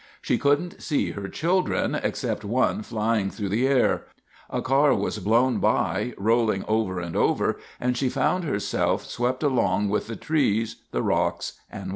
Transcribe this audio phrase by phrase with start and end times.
[0.19, 4.05] She couldn't see her children, except one flying through the air.
[4.49, 9.89] A car was blown by, rolling over and over, and she found herself swept along
[9.89, 11.89] with the trees, the rocks, and water.